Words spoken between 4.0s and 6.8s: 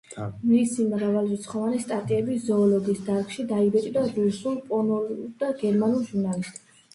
რუსულ, პოლონურ და გერმანულ ჟურნალებში.